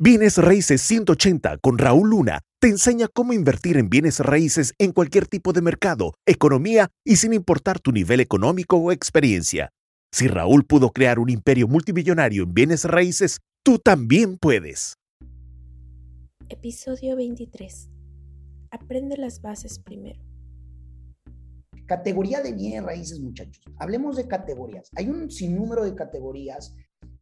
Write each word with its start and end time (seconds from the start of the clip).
Bienes 0.00 0.38
Raíces 0.38 0.80
180 0.82 1.58
con 1.58 1.76
Raúl 1.76 2.10
Luna 2.10 2.42
te 2.60 2.68
enseña 2.68 3.08
cómo 3.12 3.32
invertir 3.32 3.76
en 3.76 3.90
bienes 3.90 4.20
raíces 4.20 4.72
en 4.78 4.92
cualquier 4.92 5.26
tipo 5.26 5.52
de 5.52 5.60
mercado, 5.60 6.14
economía 6.24 6.88
y 7.04 7.16
sin 7.16 7.32
importar 7.32 7.80
tu 7.80 7.90
nivel 7.90 8.20
económico 8.20 8.76
o 8.76 8.92
experiencia. 8.92 9.70
Si 10.12 10.28
Raúl 10.28 10.64
pudo 10.64 10.90
crear 10.90 11.18
un 11.18 11.30
imperio 11.30 11.66
multimillonario 11.66 12.44
en 12.44 12.54
bienes 12.54 12.84
raíces, 12.84 13.40
tú 13.64 13.80
también 13.80 14.38
puedes. 14.38 14.94
Episodio 16.48 17.16
23. 17.16 17.90
Aprende 18.70 19.16
las 19.16 19.42
bases 19.42 19.80
primero. 19.80 20.20
Categoría 21.86 22.40
de 22.40 22.52
bienes 22.52 22.84
raíces, 22.84 23.18
muchachos. 23.18 23.64
Hablemos 23.78 24.16
de 24.16 24.28
categorías. 24.28 24.90
Hay 24.94 25.08
un 25.08 25.28
sinnúmero 25.28 25.82
de 25.82 25.96
categorías, 25.96 26.72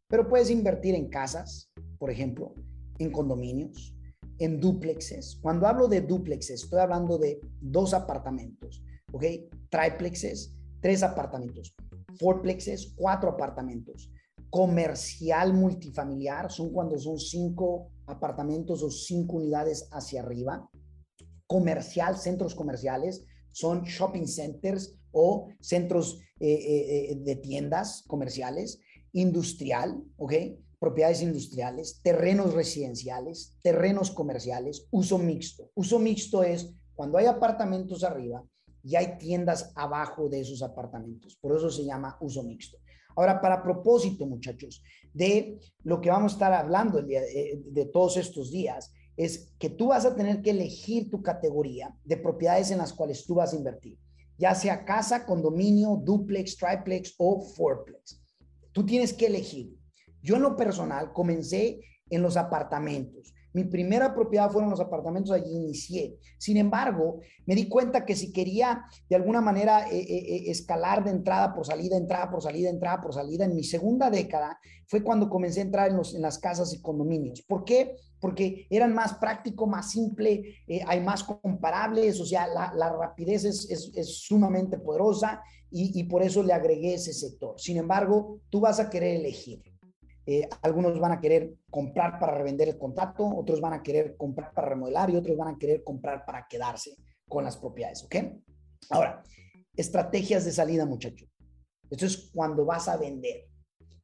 pero 0.09 0.29
puedes 0.29 0.51
invertir 0.51 0.95
en 0.95 1.09
casas, 1.09 1.71
por 1.99 2.11
ejemplo, 2.11 2.55
en 2.99 3.11
condominios, 3.11 3.95
en 4.39 4.61
duplexes. 4.61 5.39
Cuando 5.41 5.67
hablo 5.67 5.89
de 5.89 6.01
duplexes, 6.01 6.65
estoy 6.65 6.81
hablando 6.81 7.19
de 7.19 7.41
dos 7.61 7.95
apartamentos, 7.95 8.83
¿ok? 9.13 9.25
Triplexes, 9.71 10.57
tres 10.81 11.03
apartamentos. 11.03 11.75
Fourplexes, 12.19 12.95
cuatro 12.97 13.31
apartamentos. 13.31 14.11
Comercial 14.51 15.53
multifamiliar, 15.53 16.51
son 16.51 16.71
cuando 16.71 16.99
son 16.99 17.19
cinco 17.19 17.91
apartamentos 18.07 18.83
o 18.83 18.91
cinco 18.91 19.37
unidades 19.37 19.89
hacia 19.91 20.23
arriba. 20.23 20.69
Comercial, 21.47 22.17
centros 22.17 22.55
comerciales, 22.55 23.25
son 23.53 23.83
shopping 23.85 24.27
centers 24.27 24.97
o 25.13 25.49
centros 25.61 26.21
eh, 26.41 26.53
eh, 26.53 27.11
eh, 27.11 27.17
de 27.17 27.37
tiendas 27.37 28.05
comerciales. 28.07 28.81
Industrial, 29.13 30.03
¿ok? 30.17 30.33
Propiedades 30.79 31.23
industriales, 31.23 32.01
terrenos 32.03 32.55
residenciales, 32.55 33.57
terrenos 33.63 34.11
comerciales, 34.11 34.87
uso 34.91 35.19
mixto. 35.19 35.71
Uso 35.75 35.99
mixto 35.99 36.43
es 36.43 36.73
cuando 36.95 37.19
hay 37.19 37.27
apartamentos 37.27 38.05
arriba 38.05 38.45
y 38.83 38.97
hay 38.97 39.19
tiendas 39.19 39.73
abajo 39.75 40.29
de 40.29 40.41
esos 40.41 40.63
apartamentos. 40.63 41.37
Por 41.41 41.57
eso 41.57 41.71
se 41.71 41.85
llama 41.85 42.17
uso 42.21 42.43
mixto. 42.43 42.79
Ahora, 43.17 43.41
para 43.41 43.63
propósito, 43.63 44.27
muchachos, 44.27 44.83
de 45.13 45.59
lo 45.83 46.01
que 46.01 46.11
vamos 46.11 46.33
a 46.33 46.37
estar 46.37 46.53
hablando 46.53 47.01
de, 47.01 47.63
de 47.65 47.87
todos 47.87 48.19
estos 48.19 48.51
días, 48.51 48.93
es 49.17 49.55
que 49.59 49.71
tú 49.71 49.89
vas 49.89 50.05
a 50.05 50.15
tener 50.15 50.43
que 50.43 50.51
elegir 50.51 51.11
tu 51.11 51.23
categoría 51.23 51.97
de 52.05 52.19
propiedades 52.19 52.71
en 52.71 52.79
las 52.79 52.93
cuales 52.93 53.25
tú 53.25 53.37
vas 53.37 53.55
a 53.55 53.57
invertir, 53.57 53.99
ya 54.37 54.55
sea 54.55 54.85
casa, 54.85 55.25
condominio, 55.25 55.97
duplex, 56.05 56.57
triplex 56.59 57.15
o 57.17 57.41
fourplex. 57.41 58.21
Tú 58.73 58.85
tienes 58.85 59.15
que 59.15 59.27
elegir 59.27 59.75
yo 60.27 60.37
en 60.37 60.43
lo 60.43 60.57
personal 60.57 61.13
comencé 61.13 61.81
en 62.11 62.21
los 62.21 62.37
apartamentos. 62.37 63.33
Mi 63.53 63.65
primera 63.65 64.13
propiedad 64.15 64.51
fueron 64.51 64.69
los 64.69 64.81
apartamentos, 64.81 65.33
allí 65.33 65.51
inicié. 65.51 66.19
Sin 66.37 66.59
embargo, 66.59 67.21
me 67.47 67.55
di 67.55 67.69
cuenta 67.69 68.05
que 68.05 68.15
si 68.15 68.31
quería 68.31 68.85
de 69.09 69.17
alguna 69.17 69.41
manera 69.41 69.89
eh, 69.89 69.99
eh, 69.99 70.37
eh, 70.37 70.51
escalar 70.51 71.03
de 71.05 71.13
entrada 71.13 71.55
por 71.55 71.65
salida, 71.65 71.97
entrada 71.97 72.31
por 72.31 72.43
salida, 72.43 72.69
entrada 72.69 73.01
por 73.01 73.15
salida, 73.15 73.47
en 73.47 73.55
mi 73.55 73.65
segunda 73.65 74.11
década 74.11 74.59
fue 74.87 75.03
cuando 75.03 75.31
comencé 75.31 75.61
a 75.61 75.63
entrar 75.63 75.91
en, 75.91 75.97
los, 75.97 76.15
en 76.15 76.23
las 76.23 76.39
casas 76.39 76.75
y 76.75 76.83
condominios. 76.83 77.41
¿Por 77.43 77.65
qué? 77.65 77.97
Porque 78.21 78.67
eran 78.69 78.93
más 78.93 79.15
práctico, 79.15 79.67
más 79.67 79.91
simple, 79.91 80.57
hay 80.87 81.01
más 81.01 81.25
comparables, 81.25 82.21
o 82.21 82.27
sea, 82.27 82.47
la, 82.49 82.93
rapidez 82.93 83.45
es, 83.45 83.71
es, 83.71 84.19
sumamente 84.19 84.79
poderosa 84.79 85.41
y, 85.71 85.99
y 85.99 86.05
por 86.05 86.23
eso 86.23 86.43
le 86.43 86.53
agregué 86.53 86.95
ese 86.95 87.15
sector. 87.15 87.59
Sin 87.59 87.79
embargo, 87.79 88.41
tú 88.51 88.61
vas 88.61 88.81
a 88.81 88.91
querer 88.91 89.17
elegir. 89.17 89.76
Eh, 90.29 90.49
algunos 90.63 90.99
van 90.99 91.13
a 91.13 91.21
querer 91.21 91.55
comprar 91.71 92.19
para 92.19 92.37
revender 92.37 92.69
el 92.69 92.77
contrato, 92.77 93.25
otros 93.25 93.61
van 93.61 93.75
a 93.75 93.83
querer 93.83 94.17
comprar 94.17 94.53
para 94.53 94.71
remodelar 94.71 95.09
y 95.09 95.17
otros 95.17 95.37
van 95.37 95.55
a 95.55 95.59
querer 95.59 95.85
comprar 95.85 96.25
para 96.27 96.49
quedarse 96.49 96.97
con 97.29 97.45
las 97.45 97.57
propiedades, 97.57 98.03
¿ok? 98.03 98.17
Ahora, 98.91 99.23
estrategias 99.77 100.45
de 100.45 100.51
salida, 100.51 100.85
muchachos. 100.85 101.29
Esto 101.89 102.07
es 102.07 102.31
cuando 102.35 102.65
vas 102.65 102.89
a 102.89 102.97
vender. 102.97 103.47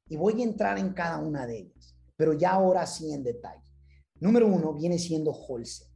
Y 0.08 0.16
voy 0.16 0.41
a 0.41 0.44
entrar 0.44 0.78
en 0.78 0.92
cada 0.92 1.19
una 1.19 1.44
de 1.44 1.58
ellas, 1.58 1.96
pero 2.16 2.34
ya 2.34 2.52
ahora 2.52 2.86
sí 2.86 3.12
en 3.12 3.25
detalle. 3.25 3.62
Número 4.20 4.46
uno 4.46 4.75
viene 4.75 5.00
siendo 5.00 5.32
wholesale. 5.32 5.91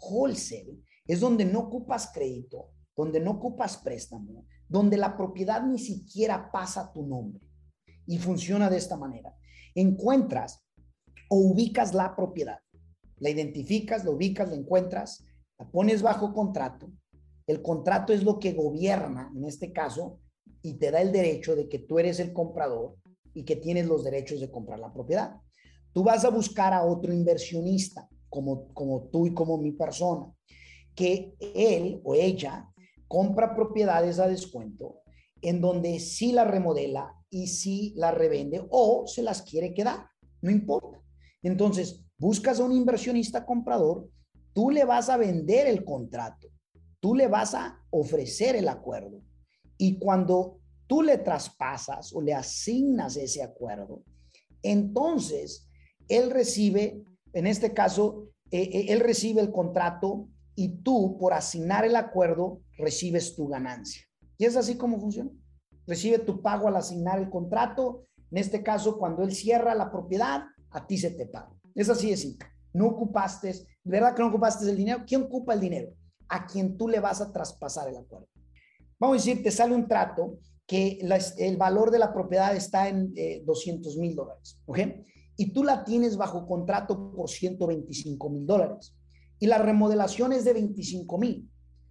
Wholesale 0.00 0.78
es 1.06 1.20
donde 1.20 1.44
no 1.44 1.60
ocupas 1.60 2.10
crédito, 2.14 2.70
donde 2.96 3.20
no 3.20 3.32
ocupas 3.32 3.76
préstamo, 3.76 4.46
donde 4.68 4.96
la 4.96 5.16
propiedad 5.16 5.62
ni 5.62 5.78
siquiera 5.78 6.50
pasa 6.50 6.90
tu 6.94 7.06
nombre. 7.06 7.42
Y 8.06 8.18
funciona 8.18 8.70
de 8.70 8.78
esta 8.78 8.96
manera 8.96 9.36
encuentras 9.76 10.64
o 11.28 11.36
ubicas 11.36 11.94
la 11.94 12.16
propiedad. 12.16 12.58
La 13.18 13.30
identificas, 13.30 14.04
la 14.04 14.10
ubicas, 14.10 14.48
la 14.48 14.56
encuentras, 14.56 15.24
la 15.58 15.70
pones 15.70 16.02
bajo 16.02 16.32
contrato. 16.32 16.90
El 17.46 17.62
contrato 17.62 18.12
es 18.12 18.24
lo 18.24 18.38
que 18.38 18.52
gobierna, 18.52 19.30
en 19.34 19.44
este 19.44 19.72
caso, 19.72 20.18
y 20.62 20.74
te 20.74 20.90
da 20.90 21.00
el 21.00 21.12
derecho 21.12 21.54
de 21.54 21.68
que 21.68 21.78
tú 21.78 21.98
eres 21.98 22.18
el 22.18 22.32
comprador 22.32 22.96
y 23.34 23.44
que 23.44 23.56
tienes 23.56 23.86
los 23.86 24.02
derechos 24.02 24.40
de 24.40 24.50
comprar 24.50 24.80
la 24.80 24.92
propiedad. 24.92 25.36
Tú 25.92 26.02
vas 26.02 26.24
a 26.24 26.30
buscar 26.30 26.72
a 26.72 26.84
otro 26.84 27.12
inversionista, 27.12 28.08
como, 28.28 28.68
como 28.74 29.04
tú 29.04 29.26
y 29.26 29.34
como 29.34 29.58
mi 29.58 29.72
persona, 29.72 30.32
que 30.94 31.34
él 31.54 32.00
o 32.04 32.14
ella 32.14 32.68
compra 33.06 33.54
propiedades 33.54 34.18
a 34.18 34.26
descuento 34.26 35.02
en 35.42 35.60
donde 35.60 36.00
sí 36.00 36.32
la 36.32 36.44
remodela 36.44 37.14
y 37.30 37.48
si 37.48 37.92
la 37.96 38.10
revende 38.10 38.66
o 38.70 39.06
se 39.06 39.22
las 39.22 39.42
quiere 39.42 39.74
quedar, 39.74 40.06
no 40.40 40.50
importa. 40.50 41.02
Entonces, 41.42 42.04
buscas 42.18 42.60
a 42.60 42.64
un 42.64 42.72
inversionista 42.72 43.44
comprador, 43.44 44.08
tú 44.52 44.70
le 44.70 44.84
vas 44.84 45.08
a 45.08 45.16
vender 45.16 45.66
el 45.66 45.84
contrato, 45.84 46.48
tú 47.00 47.14
le 47.14 47.28
vas 47.28 47.54
a 47.54 47.78
ofrecer 47.90 48.56
el 48.56 48.68
acuerdo 48.68 49.20
y 49.76 49.98
cuando 49.98 50.60
tú 50.86 51.02
le 51.02 51.18
traspasas 51.18 52.12
o 52.14 52.22
le 52.22 52.32
asignas 52.32 53.16
ese 53.16 53.42
acuerdo, 53.42 54.02
entonces 54.62 55.68
él 56.08 56.30
recibe, 56.30 57.04
en 57.32 57.46
este 57.46 57.74
caso, 57.74 58.28
eh, 58.50 58.62
eh, 58.62 58.86
él 58.88 59.00
recibe 59.00 59.40
el 59.40 59.52
contrato 59.52 60.28
y 60.54 60.68
tú 60.82 61.18
por 61.18 61.34
asignar 61.34 61.84
el 61.84 61.96
acuerdo 61.96 62.62
recibes 62.78 63.34
tu 63.36 63.48
ganancia. 63.48 64.05
Y 64.38 64.44
es 64.44 64.56
así 64.56 64.76
como 64.76 65.00
funciona 65.00 65.30
recibe 65.86 66.18
tu 66.18 66.42
pago 66.42 66.68
al 66.68 66.76
asignar 66.76 67.18
el 67.18 67.30
contrato. 67.30 68.04
En 68.30 68.38
este 68.38 68.62
caso, 68.62 68.98
cuando 68.98 69.22
él 69.22 69.32
cierra 69.32 69.74
la 69.74 69.90
propiedad, 69.90 70.44
a 70.70 70.86
ti 70.86 70.98
se 70.98 71.10
te 71.10 71.26
paga. 71.26 71.52
Es 71.74 71.88
así 71.88 72.10
de 72.10 72.16
simple. 72.16 72.48
No 72.72 72.88
ocupaste, 72.88 73.54
¿verdad 73.84 74.14
que 74.14 74.22
no 74.22 74.28
ocupaste 74.28 74.68
el 74.68 74.76
dinero? 74.76 75.04
¿Quién 75.06 75.22
ocupa 75.22 75.54
el 75.54 75.60
dinero? 75.60 75.92
A 76.28 76.46
quien 76.46 76.76
tú 76.76 76.88
le 76.88 77.00
vas 77.00 77.20
a 77.20 77.32
traspasar 77.32 77.88
el 77.88 77.96
acuerdo. 77.96 78.28
Vamos 78.98 79.16
a 79.16 79.24
decir, 79.24 79.42
te 79.42 79.50
sale 79.50 79.74
un 79.74 79.86
trato 79.86 80.38
que 80.66 80.98
el 81.38 81.56
valor 81.56 81.90
de 81.90 81.98
la 81.98 82.12
propiedad 82.12 82.54
está 82.56 82.88
en 82.88 83.14
200 83.44 83.94
eh, 83.94 84.00
mil 84.00 84.16
dólares, 84.16 84.60
¿ok? 84.66 84.78
Y 85.36 85.52
tú 85.52 85.62
la 85.62 85.84
tienes 85.84 86.16
bajo 86.16 86.46
contrato 86.46 87.12
por 87.12 87.30
125 87.30 88.30
mil 88.30 88.46
dólares. 88.46 88.96
Y 89.38 89.46
la 89.46 89.58
remodelación 89.58 90.32
es 90.32 90.44
de 90.44 90.54
25 90.54 91.18
mil. 91.18 91.48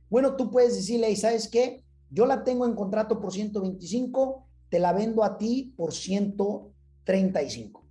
Bueno, 0.10 0.36
tú 0.36 0.52
puedes 0.52 0.76
decirle, 0.76 1.10
¿y 1.10 1.16
sabes 1.16 1.48
qué? 1.48 1.85
Yo 2.10 2.26
la 2.26 2.44
tengo 2.44 2.66
en 2.66 2.76
contrato 2.76 3.20
por 3.20 3.34
125, 3.34 4.48
te 4.70 4.80
la 4.80 4.94
vendo 4.94 5.24
a 5.24 5.38
ti 5.38 5.74
por 5.76 5.94
135. 5.94 7.86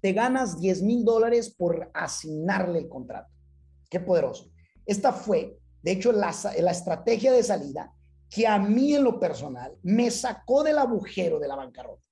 Te 0.00 0.12
ganas 0.12 0.60
10 0.60 0.82
mil 0.82 1.04
dólares 1.04 1.50
por 1.50 1.90
asignarle 1.94 2.80
el 2.80 2.88
contrato. 2.88 3.32
Qué 3.90 4.00
poderoso. 4.00 4.50
Esta 4.84 5.12
fue, 5.12 5.58
de 5.82 5.92
hecho, 5.92 6.12
la, 6.12 6.30
estrategia 6.30 7.32
de 7.32 7.42
salida 7.42 7.92
que 8.28 8.46
a 8.46 8.58
mí 8.58 8.94
en 8.94 9.04
lo 9.04 9.18
personal 9.20 9.76
me 9.82 10.10
sacó 10.10 10.62
del 10.62 10.78
agujero 10.78 11.38
de 11.38 11.48
la 11.48 11.56
bancarrota. 11.56 12.02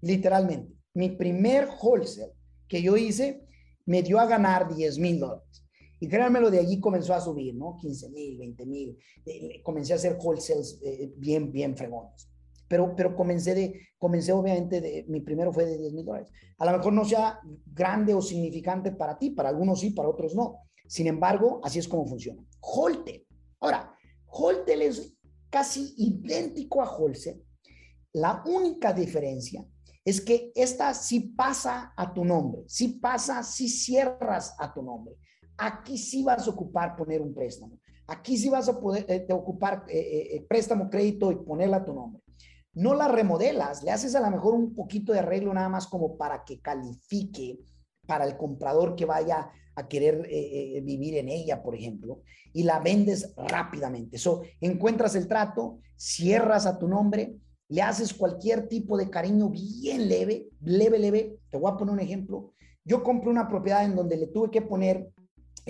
Literalmente, 0.00 0.74
mi 0.94 1.10
primer 1.10 1.68
wholesale 1.80 2.32
que 2.66 2.82
yo 2.82 2.96
hice 2.96 3.46
me 3.86 4.02
dio 4.02 4.18
a 4.18 4.26
ganar 4.26 4.74
10 4.74 4.98
mil 4.98 5.20
dólares. 5.20 5.64
Y 6.00 6.08
créanmelo, 6.08 6.50
de 6.50 6.58
allí 6.58 6.80
comenzó 6.80 7.14
a 7.14 7.20
subir, 7.20 7.54
¿no? 7.54 7.76
15 7.76 8.08
mil, 8.08 8.38
20 8.38 8.66
mil. 8.66 8.98
Eh, 9.26 9.62
comencé 9.62 9.92
a 9.92 9.96
hacer 9.96 10.16
wholesales 10.18 10.80
eh, 10.82 11.12
bien, 11.16 11.52
bien 11.52 11.76
fregones. 11.76 12.28
Pero, 12.66 12.94
pero 12.96 13.14
comencé 13.14 13.54
de, 13.54 13.80
comencé 13.98 14.32
obviamente, 14.32 14.80
de, 14.80 15.04
mi 15.08 15.20
primero 15.20 15.52
fue 15.52 15.66
de 15.66 15.76
10 15.76 15.92
mil 15.92 16.06
dólares. 16.06 16.30
A 16.56 16.64
lo 16.64 16.78
mejor 16.78 16.94
no 16.94 17.04
sea 17.04 17.40
grande 17.66 18.14
o 18.14 18.22
significante 18.22 18.92
para 18.92 19.18
ti, 19.18 19.30
para 19.30 19.50
algunos 19.50 19.80
sí, 19.80 19.90
para 19.90 20.08
otros 20.08 20.34
no. 20.34 20.60
Sin 20.86 21.06
embargo, 21.06 21.60
así 21.62 21.78
es 21.78 21.86
como 21.86 22.06
funciona. 22.06 22.42
Holtel. 22.60 23.26
Ahora, 23.60 23.94
Holtel 24.26 24.82
es 24.82 25.14
casi 25.50 25.94
idéntico 25.98 26.82
a 26.82 26.96
wholesale. 26.96 27.44
La 28.12 28.42
única 28.46 28.92
diferencia 28.92 29.64
es 30.04 30.20
que 30.20 30.50
esta 30.54 30.94
sí 30.94 31.20
pasa 31.20 31.92
a 31.96 32.12
tu 32.12 32.24
nombre, 32.24 32.62
sí 32.66 32.88
pasa, 32.88 33.42
sí 33.42 33.68
cierras 33.68 34.54
a 34.58 34.72
tu 34.72 34.82
nombre. 34.82 35.14
Aquí 35.60 35.98
sí 35.98 36.22
vas 36.24 36.46
a 36.46 36.50
ocupar 36.50 36.96
poner 36.96 37.20
un 37.20 37.34
préstamo. 37.34 37.78
Aquí 38.06 38.38
sí 38.38 38.48
vas 38.48 38.68
a 38.68 38.80
poder 38.80 39.04
eh, 39.08 39.26
ocupar 39.30 39.84
eh, 39.88 40.28
eh, 40.32 40.46
préstamo, 40.48 40.88
crédito 40.88 41.30
y 41.30 41.36
ponerla 41.36 41.78
a 41.78 41.84
tu 41.84 41.92
nombre. 41.92 42.22
No 42.72 42.94
la 42.94 43.08
remodelas, 43.08 43.82
le 43.82 43.90
haces 43.90 44.14
a 44.14 44.20
lo 44.20 44.30
mejor 44.30 44.54
un 44.54 44.74
poquito 44.74 45.12
de 45.12 45.18
arreglo 45.18 45.52
nada 45.52 45.68
más 45.68 45.86
como 45.86 46.16
para 46.16 46.44
que 46.44 46.60
califique 46.60 47.60
para 48.06 48.24
el 48.24 48.36
comprador 48.36 48.96
que 48.96 49.04
vaya 49.04 49.50
a 49.76 49.86
querer 49.86 50.26
vivir 50.82 51.16
en 51.16 51.28
ella, 51.28 51.62
por 51.62 51.74
ejemplo, 51.74 52.22
y 52.52 52.64
la 52.64 52.80
vendes 52.80 53.34
rápidamente. 53.36 54.16
Eso, 54.16 54.42
encuentras 54.60 55.14
el 55.14 55.28
trato, 55.28 55.78
cierras 55.96 56.66
a 56.66 56.78
tu 56.78 56.88
nombre, 56.88 57.36
le 57.68 57.82
haces 57.82 58.12
cualquier 58.12 58.66
tipo 58.68 58.96
de 58.96 59.10
cariño 59.10 59.48
bien 59.48 60.08
leve, 60.08 60.48
leve, 60.60 60.98
leve. 60.98 61.38
Te 61.50 61.58
voy 61.58 61.70
a 61.70 61.76
poner 61.76 61.94
un 61.94 62.00
ejemplo. 62.00 62.52
Yo 62.84 63.04
compré 63.04 63.30
una 63.30 63.48
propiedad 63.48 63.84
en 63.84 63.94
donde 63.94 64.16
le 64.16 64.26
tuve 64.26 64.50
que 64.50 64.62
poner 64.62 65.12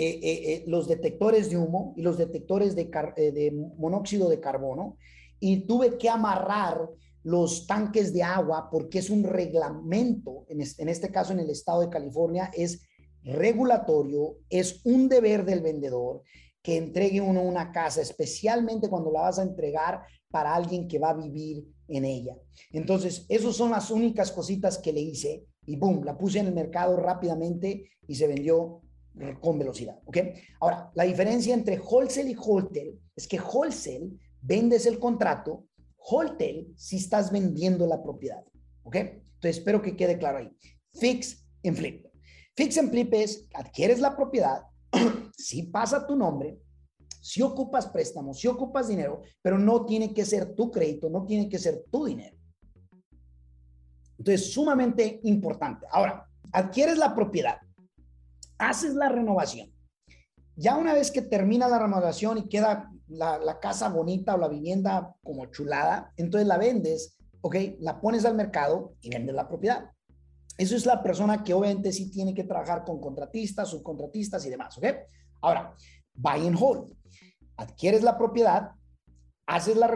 eh, 0.02 0.64
los 0.67 0.88
detectores 0.88 1.50
de 1.50 1.58
humo 1.58 1.93
y 1.97 2.02
los 2.02 2.17
detectores 2.17 2.75
de, 2.75 3.52
monóxido 3.76 4.29
de 4.29 4.41
carbono 4.41 4.97
y 5.38 5.67
tuve 5.67 5.99
que 5.99 6.08
amarrar 6.08 6.88
los 7.23 7.67
tanques 7.67 8.12
de 8.12 8.23
agua 8.23 8.69
porque 8.70 8.99
es 8.99 9.11
un 9.11 9.25
reglamento, 9.25 10.47
en 10.49 10.88
este, 10.88 11.11
caso 11.11 11.32
en 11.32 11.41
el 11.41 11.50
estado 11.50 11.82
de 11.82 11.91
California, 11.91 12.50
es 12.55 12.88
regulatorio, 13.23 14.37
es 14.49 14.81
un 14.85 15.08
deber 15.08 15.44
del 15.44 15.61
vendedor 15.61 16.23
que 16.62 16.76
entregue 16.76 17.20
uno 17.20 17.43
una 17.43 17.73
casa, 17.73 18.00
especialmente 18.00 18.88
cuando 18.88 19.11
la 19.11 19.23
vas 19.23 19.38
a 19.38 19.43
entregar 19.43 20.02
para 20.31 20.55
alguien 20.55 20.88
que 20.88 20.99
va 20.99 21.11
a 21.11 21.14
vivir 21.14 21.67
en 21.88 22.05
ella. 22.05 22.37
Entonces, 22.73 23.26
esas 23.29 23.56
son 23.56 23.73
las 23.73 23.91
únicas 23.91 24.31
cositas 24.31 24.79
que 24.79 24.93
le 24.93 25.00
hice 25.00 25.44
y 25.67 25.76
boom, 25.76 26.05
la 26.05 26.17
puse 26.17 26.38
en 26.38 26.47
el 26.47 26.55
mercado 26.55 26.97
rápidamente 26.97 27.91
y 28.06 28.14
se 28.14 28.26
vendió 28.26 28.82
con 29.41 29.59
velocidad, 29.59 29.99
¿ok? 30.05 30.19
Ahora, 30.61 30.91
la 30.95 31.05
diferencia 31.05 31.53
entre 31.53 31.79
wholesale 31.79 32.31
y 32.31 32.37
wholesale 32.37 32.99
es 33.15 33.27
que 33.27 33.39
wholesale 33.39 34.11
vendes 34.41 34.87
el 34.87 34.99
contrato, 34.99 35.67
Wholesale 36.09 36.69
si 36.77 36.97
estás 36.97 37.31
vendiendo 37.31 37.87
la 37.87 38.03
propiedad. 38.03 38.43
¿Ok? 38.83 38.97
Entonces 38.97 39.59
espero 39.59 39.83
que 39.83 39.97
quede 39.97 40.19
claro 40.19 40.39
ahí. 40.39 40.51
Fix 40.95 41.47
and 41.65 41.77
flip. 41.77 42.07
Fix 42.57 42.79
and 42.79 42.91
flip 42.91 43.12
es 43.15 43.47
adquieres 43.55 44.01
la 44.01 44.17
propiedad, 44.17 44.62
si 45.37 45.65
pasa 45.65 46.07
tu 46.07 46.17
nombre, 46.17 46.59
si 47.21 47.43
ocupas 47.43 47.87
préstamos, 47.87 48.41
si 48.41 48.49
ocupas 48.49 48.89
dinero, 48.89 49.23
pero 49.43 49.59
no 49.59 49.85
tiene 49.85 50.12
que 50.12 50.25
ser 50.25 50.55
tu 50.55 50.71
crédito, 50.71 51.09
no 51.09 51.25
tiene 51.27 51.49
que 51.49 51.59
ser 51.59 51.85
tu 51.91 52.07
dinero. 52.07 52.37
Entonces, 54.19 54.53
sumamente 54.53 55.21
importante. 55.23 55.87
Ahora, 55.91 56.27
adquieres 56.53 56.99
la 56.99 57.15
propiedad, 57.15 57.59
haces 58.61 58.95
la 58.95 59.09
renovación. 59.09 59.73
Ya 60.55 60.77
una 60.77 60.93
vez 60.93 61.11
que 61.11 61.23
termina 61.23 61.69
la 61.69 61.79
renovación 61.79 62.39
y 62.39 62.49
queda 62.49 62.91
la, 63.09 63.59
casa 63.61 63.89
bonita 63.89 64.35
o 64.35 64.39
la 64.39 64.49
vivienda 64.49 65.15
como 65.25 65.47
chulada, 65.47 66.12
entonces 66.17 66.47
la 66.47 66.59
vendes, 66.59 67.17
¿ok? 67.41 67.57
La 67.81 68.01
pones 68.01 68.25
al 68.25 68.35
mercado 68.35 68.95
y 69.01 69.11
vendes 69.11 69.35
la 69.35 69.49
propiedad. 69.49 69.91
Eso 70.59 70.77
es 70.77 70.85
la 70.85 71.03
persona 71.03 71.43
que 71.43 71.55
obviamente 71.55 71.93
sí 71.93 72.11
tiene 72.11 72.35
que 72.35 72.45
trabajar 72.45 72.85
con 72.85 73.01
contratistas, 73.01 73.71
subcontratistas 73.71 74.45
y 74.45 74.51
demás, 74.51 74.77
¿ok? 74.77 74.85
Ahora, 75.41 75.75
buy 76.12 76.47
and 76.47 76.59
hold. 76.61 76.93
Adquieres 77.57 78.03
la 78.03 78.19
propiedad, 78.19 78.73
haces 79.47 79.77
la, 79.77 79.89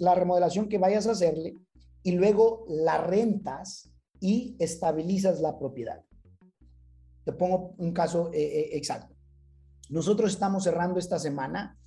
la 0.00 0.14
remodelación 0.14 0.68
que 0.68 0.78
vayas 0.78 1.06
a 1.06 1.12
hacerle 1.12 1.58
y 2.02 2.12
luego 2.12 2.64
la 2.68 2.98
rentas 2.98 3.92
y 4.20 4.56
estabilizas 4.58 5.40
la 5.40 5.58
propiedad. 5.58 6.02
Te 7.28 7.34
pongo 7.34 7.74
un 7.76 7.92
caso 7.92 8.30
eh, 8.32 8.40
eh, 8.40 8.68
exacto. 8.72 9.14
Nosotros 9.90 10.32
estamos 10.32 10.64
cerrando 10.64 10.98
esta 10.98 11.18
semana 11.18 11.78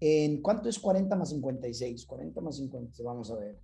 en 0.00 0.42
cuánto 0.42 0.68
es 0.68 0.76
40 0.80 1.14
más 1.14 1.28
56? 1.28 2.04
40 2.04 2.40
más 2.40 2.56
50, 2.56 3.00
vamos 3.04 3.30
a 3.30 3.36
ver. 3.36 3.60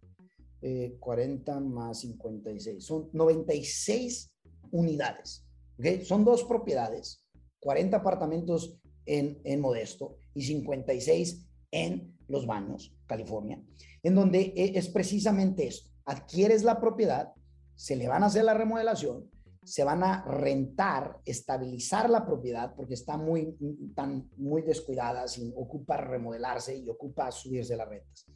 40 1.01 1.53
eh, 1.53 1.61
más 1.61 1.99
56. 1.99 2.85
Son 2.85 3.11
96 3.13 4.33
unidades. 4.71 5.45
¿okay? 5.77 6.05
Son 6.05 6.25
dos 6.25 6.45
propiedades, 6.45 7.25
40 7.59 7.97
apartamentos 7.97 8.79
en, 9.05 9.41
en 9.43 9.61
Modesto 9.61 10.19
y 10.35 10.43
56 10.43 11.49
en 11.73 12.17
Los 12.29 12.47
Baños, 12.47 12.95
California, 13.07 13.61
en 14.05 14.15
donde 14.15 14.53
e, 14.55 14.79
es 14.79 14.87
precisamente 14.87 15.67
esto. 15.67 15.91
Adquieres 16.05 16.63
la 16.63 16.81
propiedad, 16.81 17.33
se 17.75 17.97
le 17.97 18.07
van 18.07 18.23
a 18.23 18.27
hacer 18.27 18.45
la 18.45 18.55
remodelación, 18.55 19.34
se 19.65 19.85
van 19.85 20.03
a 20.03 20.25
rentar, 20.25 21.21
estabilizar 21.25 22.11
la 22.11 22.25
propiedad 22.25 22.75
porque 22.75 22.95
está 22.95 23.17
muy, 23.17 23.57
tan, 23.95 24.31
muy 24.37 24.63
descuidada, 24.63 25.27
sin, 25.29 25.53
ocupa 25.57 25.97
remodelarse 25.97 26.77
y 26.77 26.89
ocupa 26.89 27.31
subirse 27.31 27.77
las 27.77 27.89
rentas. 27.89 28.27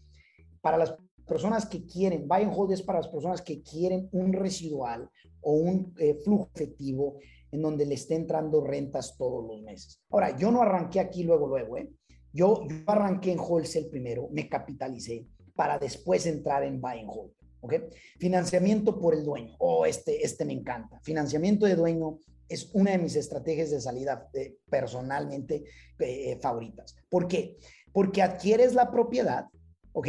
Para 0.60 0.78
las 0.78 0.96
personas 1.26 1.66
que 1.66 1.84
quieren, 1.84 2.26
buy 2.26 2.42
and 2.42 2.52
hold 2.54 2.72
es 2.72 2.82
para 2.82 3.00
las 3.00 3.08
personas 3.08 3.42
que 3.42 3.62
quieren 3.62 4.08
un 4.12 4.32
residual 4.32 5.08
o 5.42 5.52
un 5.52 5.94
eh, 5.98 6.14
flujo 6.24 6.50
efectivo 6.54 7.18
en 7.50 7.62
donde 7.62 7.86
le 7.86 7.94
esté 7.94 8.14
entrando 8.14 8.64
rentas 8.64 9.16
todos 9.16 9.46
los 9.46 9.62
meses. 9.62 10.02
Ahora, 10.10 10.36
yo 10.36 10.50
no 10.50 10.62
arranqué 10.62 11.00
aquí 11.00 11.22
luego, 11.22 11.46
luego, 11.46 11.76
¿eh? 11.76 11.90
Yo, 12.32 12.66
yo 12.68 12.76
arranqué 12.86 13.32
en 13.32 13.40
wholesale 13.40 13.88
primero, 13.88 14.28
me 14.30 14.48
capitalicé 14.48 15.26
para 15.54 15.78
después 15.78 16.26
entrar 16.26 16.62
en 16.62 16.80
buy 16.80 17.00
and 17.00 17.10
hold. 17.10 17.32
¿Ok? 17.60 17.74
Financiamiento 18.18 18.98
por 18.98 19.14
el 19.14 19.24
dueño. 19.24 19.54
Oh, 19.58 19.86
este, 19.86 20.24
este 20.24 20.44
me 20.44 20.52
encanta. 20.52 21.00
Financiamiento 21.00 21.66
de 21.66 21.76
dueño 21.76 22.18
es 22.48 22.70
una 22.72 22.92
de 22.92 22.98
mis 22.98 23.16
estrategias 23.16 23.70
de 23.70 23.80
salida 23.80 24.28
eh, 24.32 24.56
personalmente 24.70 25.64
eh, 25.98 26.38
favoritas. 26.40 26.96
¿Por 27.08 27.28
qué? 27.28 27.58
Porque 27.92 28.22
adquieres 28.22 28.74
la 28.74 28.90
propiedad, 28.90 29.46
¿ok? 29.92 30.08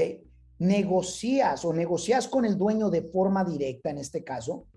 Negocias 0.59 1.65
o 1.65 1.73
negocias 1.73 2.27
con 2.27 2.45
el 2.45 2.57
dueño 2.57 2.89
de 2.89 3.01
forma 3.01 3.43
directa 3.43 3.89
en 3.89 3.97
este 3.97 4.23
caso, 4.23 4.67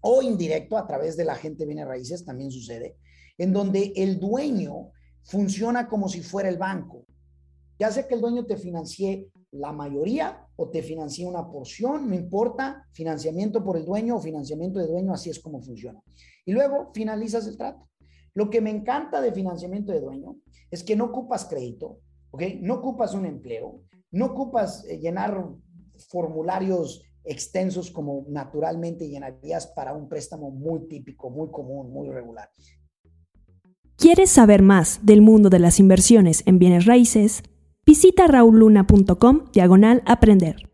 o 0.00 0.20
indirecto 0.20 0.76
a 0.76 0.86
través 0.86 1.16
de 1.16 1.24
la 1.24 1.36
gente 1.36 1.64
viene 1.64 1.84
raíces, 1.84 2.24
también 2.24 2.50
sucede, 2.50 2.96
en 3.38 3.52
donde 3.52 3.92
el 3.96 4.18
dueño 4.18 4.90
funciona 5.22 5.88
como 5.88 6.08
si 6.08 6.22
fuera 6.22 6.48
el 6.48 6.58
banco. 6.58 7.06
Ya 7.78 7.90
sea 7.90 8.06
que 8.06 8.14
el 8.14 8.20
dueño 8.20 8.44
te 8.44 8.56
financie 8.56 9.28
la 9.52 9.72
mayoría 9.72 10.41
o 10.56 10.68
te 10.68 10.82
financie 10.82 11.26
una 11.26 11.50
porción, 11.50 12.08
no 12.08 12.14
importa, 12.14 12.86
financiamiento 12.92 13.64
por 13.64 13.76
el 13.76 13.84
dueño 13.84 14.16
o 14.16 14.20
financiamiento 14.20 14.78
de 14.78 14.86
dueño, 14.86 15.12
así 15.12 15.30
es 15.30 15.40
como 15.40 15.60
funciona. 15.60 16.00
Y 16.44 16.52
luego 16.52 16.90
finalizas 16.94 17.46
el 17.46 17.56
trato. 17.56 17.88
Lo 18.34 18.50
que 18.50 18.60
me 18.60 18.70
encanta 18.70 19.20
de 19.20 19.32
financiamiento 19.32 19.92
de 19.92 20.00
dueño 20.00 20.36
es 20.70 20.82
que 20.82 20.96
no 20.96 21.06
ocupas 21.06 21.44
crédito, 21.44 22.00
¿ok? 22.30 22.42
No 22.60 22.74
ocupas 22.74 23.14
un 23.14 23.26
empleo, 23.26 23.82
no 24.10 24.26
ocupas 24.26 24.84
eh, 24.86 24.98
llenar 24.98 25.48
formularios 26.08 27.02
extensos 27.24 27.90
como 27.90 28.24
naturalmente 28.28 29.08
llenarías 29.08 29.66
para 29.68 29.92
un 29.92 30.08
préstamo 30.08 30.50
muy 30.50 30.88
típico, 30.88 31.30
muy 31.30 31.50
común, 31.50 31.92
muy 31.92 32.08
regular. 32.08 32.48
¿Quieres 33.96 34.30
saber 34.30 34.62
más 34.62 35.00
del 35.06 35.22
mundo 35.22 35.48
de 35.48 35.60
las 35.60 35.78
inversiones 35.78 36.42
en 36.46 36.58
bienes 36.58 36.86
raíces? 36.86 37.44
Visita 37.84 38.28
raulluna.com 38.28 39.50
diagonal 39.52 40.02
aprender. 40.06 40.70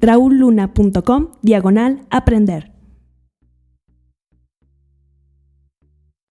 raulluna.com 0.00 1.28
diagonal 1.42 2.06
aprender. 2.10 2.77